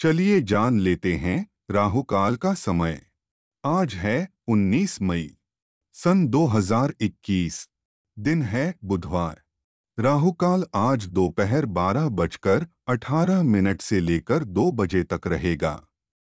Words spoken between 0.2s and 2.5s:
जान लेते हैं राहुकाल